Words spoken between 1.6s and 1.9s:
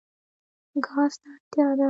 ده.